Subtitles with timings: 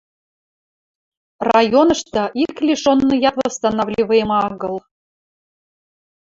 [1.51, 4.75] Районышты ик лишенныят восстанавливайымы агыл.